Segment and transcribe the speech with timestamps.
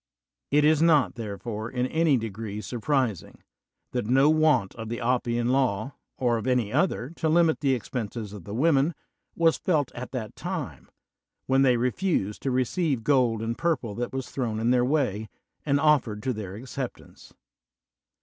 [0.49, 3.43] It is not, therefore, in any degree surprising
[3.91, 8.33] that no want of the Oppian Law, or of any other, to limit the expenses
[8.33, 8.95] of the women,
[9.35, 10.89] was felt at that time,
[11.45, 15.29] when they refused to re ceive gold and purple that was thrown in their way
[15.67, 17.35] and oflPered to their acceptance.